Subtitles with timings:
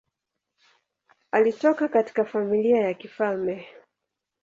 [1.31, 3.67] Alitoka katika familia ya kifalme.